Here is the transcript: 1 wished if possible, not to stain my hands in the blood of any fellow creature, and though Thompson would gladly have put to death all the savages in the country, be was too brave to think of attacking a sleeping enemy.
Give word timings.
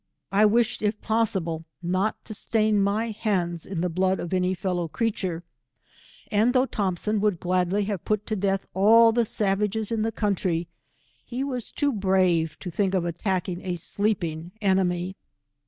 1 0.31 0.49
wished 0.49 0.81
if 0.81 0.99
possible, 0.99 1.63
not 1.83 2.25
to 2.25 2.33
stain 2.33 2.81
my 2.81 3.11
hands 3.11 3.67
in 3.67 3.81
the 3.81 3.87
blood 3.87 4.19
of 4.19 4.33
any 4.33 4.55
fellow 4.55 4.87
creature, 4.87 5.43
and 6.31 6.53
though 6.55 6.65
Thompson 6.65 7.21
would 7.21 7.39
gladly 7.39 7.83
have 7.83 8.03
put 8.03 8.25
to 8.25 8.35
death 8.35 8.65
all 8.73 9.11
the 9.11 9.25
savages 9.25 9.91
in 9.91 10.01
the 10.01 10.11
country, 10.11 10.67
be 11.29 11.43
was 11.43 11.69
too 11.69 11.93
brave 11.93 12.57
to 12.61 12.71
think 12.71 12.95
of 12.95 13.05
attacking 13.05 13.61
a 13.61 13.75
sleeping 13.75 14.51
enemy. 14.59 15.17